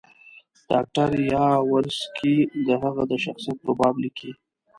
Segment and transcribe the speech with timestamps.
[0.69, 2.35] ډاکټر یاورسکي
[2.67, 4.31] د هغه د شخصیت په باب لیکي.